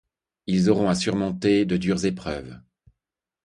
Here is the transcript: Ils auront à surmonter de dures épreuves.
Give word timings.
Ils 0.47 0.71
auront 0.71 0.89
à 0.89 0.95
surmonter 0.95 1.63
de 1.63 1.77
dures 1.77 2.05
épreuves. 2.05 2.59